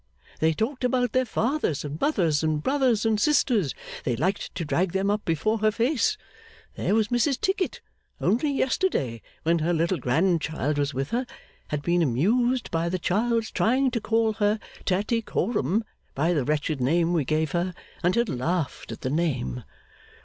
[0.39, 4.93] They talked about their fathers and mothers, and brothers and sisters; they liked to drag
[4.93, 6.17] them up before her face.
[6.75, 7.81] There was Mrs Tickit,
[8.19, 11.27] only yesterday, when her little grandchild was with her,
[11.67, 15.83] had been amused by the child's trying to call her (Tattycoram)
[16.15, 19.63] by the wretched name we gave her; and had laughed at the name.